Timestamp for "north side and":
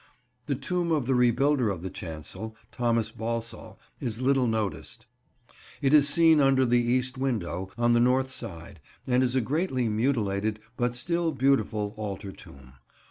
7.99-9.21